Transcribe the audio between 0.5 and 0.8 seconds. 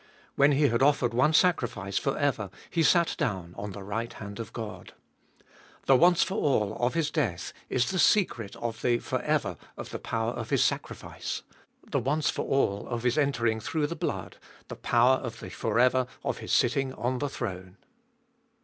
He